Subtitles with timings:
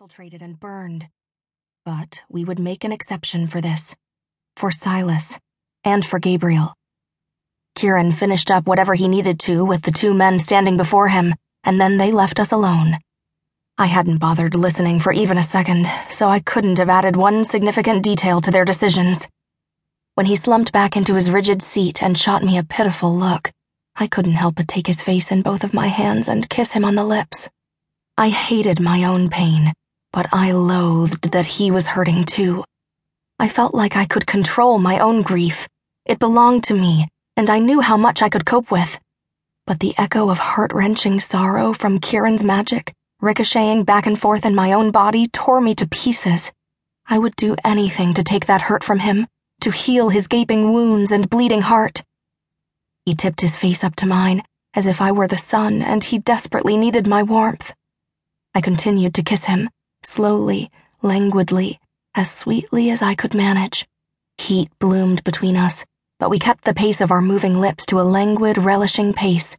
[0.00, 1.06] infiltrated and burned.
[1.84, 3.94] But we would make an exception for this.
[4.56, 5.38] For Silas.
[5.84, 6.72] And for Gabriel.
[7.76, 11.34] Kiran finished up whatever he needed to with the two men standing before him,
[11.64, 12.96] and then they left us alone.
[13.76, 18.02] I hadn't bothered listening for even a second, so I couldn't have added one significant
[18.02, 19.28] detail to their decisions.
[20.14, 23.52] When he slumped back into his rigid seat and shot me a pitiful look,
[23.96, 26.86] I couldn't help but take his face in both of my hands and kiss him
[26.86, 27.50] on the lips.
[28.16, 29.74] I hated my own pain,
[30.12, 32.64] but I loathed that he was hurting too.
[33.38, 35.68] I felt like I could control my own grief.
[36.04, 38.98] It belonged to me, and I knew how much I could cope with.
[39.66, 44.54] But the echo of heart wrenching sorrow from Kiran's magic, ricocheting back and forth in
[44.54, 46.52] my own body, tore me to pieces.
[47.06, 49.26] I would do anything to take that hurt from him,
[49.60, 52.02] to heal his gaping wounds and bleeding heart.
[53.04, 54.42] He tipped his face up to mine,
[54.74, 57.72] as if I were the sun and he desperately needed my warmth.
[58.54, 59.70] I continued to kiss him,
[60.02, 60.70] slowly,
[61.02, 61.80] languidly,
[62.14, 63.86] as sweetly as I could manage.
[64.38, 65.84] Heat bloomed between us,
[66.18, 69.56] but we kept the pace of our moving lips to a languid, relishing pace.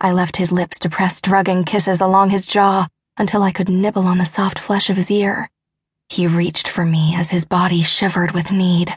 [0.00, 4.06] I left his lips to press drugging kisses along his jaw until I could nibble
[4.06, 5.50] on the soft flesh of his ear.
[6.08, 8.96] He reached for me as his body shivered with need.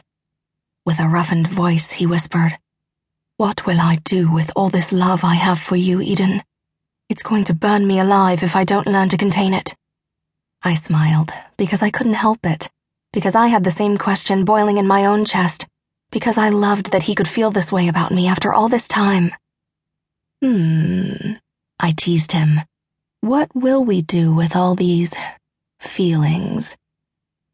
[0.86, 2.56] With a roughened voice, he whispered,
[3.36, 6.42] What will I do with all this love I have for you, Eden?
[7.08, 9.74] It's going to burn me alive if I don't learn to contain it.
[10.64, 12.68] I smiled, because I couldn't help it,
[13.12, 15.66] because I had the same question boiling in my own chest,
[16.10, 19.34] because I loved that he could feel this way about me after all this time.
[20.40, 21.32] Hmm,
[21.80, 22.60] I teased him.
[23.20, 25.12] What will we do with all these
[25.80, 26.76] feelings?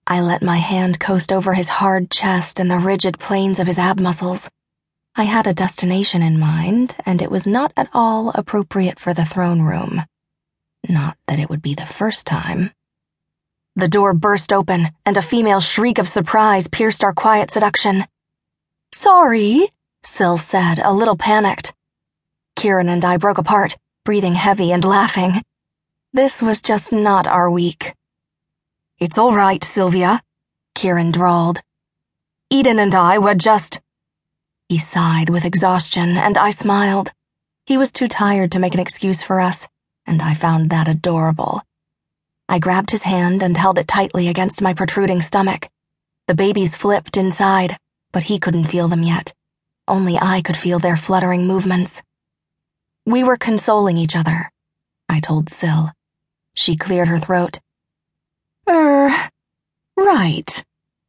[0.06, 3.78] I let my hand coast over his hard chest and the rigid planes of his
[3.78, 4.48] ab muscles.
[5.15, 9.25] I had a destination in mind, and it was not at all appropriate for the
[9.25, 10.05] throne room.
[10.89, 12.70] Not that it would be the first time.
[13.79, 18.07] The door burst open, and a female shriek of surprise pierced our quiet seduction.
[18.93, 19.71] Sorry,
[20.03, 21.72] Syl said, a little panicked.
[22.56, 25.44] Kiran and I broke apart, breathing heavy and laughing.
[26.12, 27.94] This was just not our week.
[28.99, 30.22] It's all right, Sylvia,
[30.75, 31.61] Kiran drawled.
[32.50, 33.81] Eden and I were just.
[34.69, 37.12] He sighed with exhaustion, and I smiled.
[37.65, 39.69] He was too tired to make an excuse for us,
[40.05, 41.62] and I found that adorable.
[42.48, 45.69] I grabbed his hand and held it tightly against my protruding stomach.
[46.28, 47.76] The babies flipped inside,
[48.10, 49.34] but he couldn't feel them yet.
[49.86, 52.03] Only I could feel their fluttering movements.
[53.06, 54.50] We were consoling each other,
[55.08, 55.92] I told Syl.
[56.54, 57.58] She cleared her throat.
[58.69, 59.10] Er,
[59.97, 60.64] right.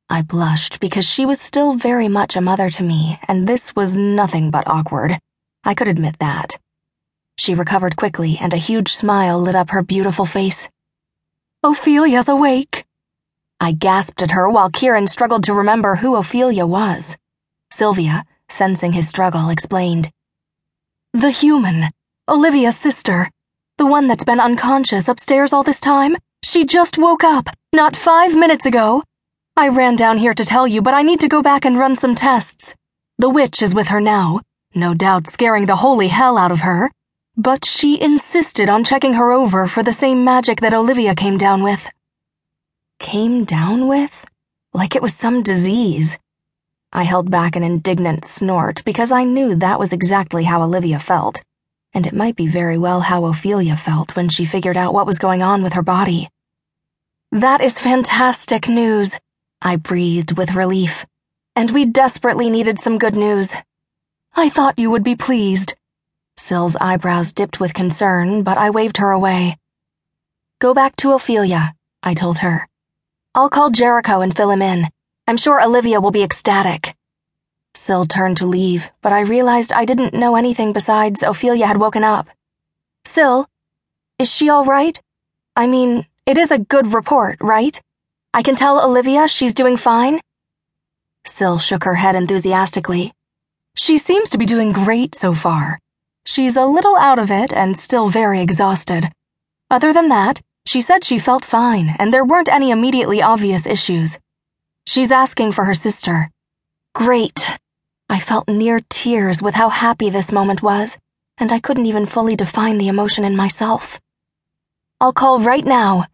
[0.09, 3.95] I blushed because she was still very much a mother to me, and this was
[3.95, 5.19] nothing but awkward.
[5.63, 6.57] I could admit that.
[7.37, 10.69] She recovered quickly, and a huge smile lit up her beautiful face.
[11.61, 12.85] Ophelia's awake.
[13.59, 17.17] I gasped at her while Kiran struggled to remember who Ophelia was.
[17.69, 20.09] Sylvia, sensing his struggle, explained.
[21.11, 21.89] The human,
[22.29, 23.29] Olivia's sister,
[23.77, 26.15] the one that's been unconscious upstairs all this time.
[26.43, 29.03] She just woke up, not five minutes ago.
[29.57, 31.97] I ran down here to tell you, but I need to go back and run
[31.97, 32.73] some tests.
[33.17, 34.39] The witch is with her now,
[34.75, 36.89] no doubt scaring the holy hell out of her.
[37.39, 41.63] But she insisted on checking her over for the same magic that Olivia came down
[41.63, 41.87] with.
[42.99, 44.25] Came down with?
[44.73, 46.19] Like it was some disease.
[46.91, 51.41] I held back an indignant snort because I knew that was exactly how Olivia felt,
[51.93, 55.17] and it might be very well how Ophelia felt when she figured out what was
[55.17, 56.27] going on with her body.
[57.31, 59.17] That is fantastic news,
[59.61, 61.05] I breathed with relief.
[61.55, 63.55] And we desperately needed some good news.
[64.35, 65.73] I thought you would be pleased.
[66.49, 69.55] Syl's eyebrows dipped with concern, but I waved her away.
[70.57, 72.67] Go back to Ophelia, I told her.
[73.35, 74.87] I'll call Jericho and fill him in.
[75.27, 76.95] I'm sure Olivia will be ecstatic.
[77.75, 82.03] Syl turned to leave, but I realized I didn't know anything besides Ophelia had woken
[82.03, 82.27] up.
[83.05, 83.45] Syl,
[84.17, 84.99] is she all right?
[85.55, 87.79] I mean, it is a good report, right?
[88.33, 90.19] I can tell Olivia she's doing fine?
[91.27, 93.13] Syl shook her head enthusiastically.
[93.75, 95.79] She seems to be doing great so far.
[96.25, 99.11] She's a little out of it and still very exhausted.
[99.69, 104.19] Other than that, she said she felt fine and there weren't any immediately obvious issues.
[104.85, 106.29] She's asking for her sister.
[106.93, 107.47] Great.
[108.09, 110.97] I felt near tears with how happy this moment was,
[111.37, 113.99] and I couldn't even fully define the emotion in myself.
[114.99, 116.05] I'll call right now,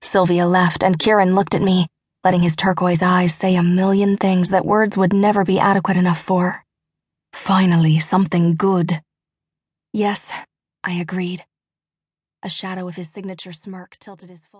[0.00, 1.86] Sylvia left, and Kiran looked at me,
[2.22, 6.20] letting his turquoise eyes say a million things that words would never be adequate enough
[6.20, 6.63] for.
[7.34, 9.02] Finally, something good.
[9.92, 10.30] Yes,
[10.82, 11.44] I agreed.
[12.42, 14.52] A shadow of his signature smirk tilted his full.